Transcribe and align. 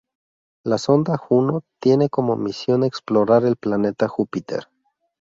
La 0.63 0.79
sonda 0.79 1.15
Juno 1.15 1.61
tiene 1.79 2.09
como 2.09 2.35
misión 2.35 2.83
explorar 2.83 3.45
el 3.45 3.55
planeta 3.55 4.07
Júpiter. 4.07 4.67